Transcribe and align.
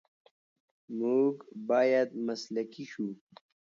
موږ 0.99 1.33
باید 1.69 2.09
مسلکي 2.27 2.85
شو. 2.91 3.07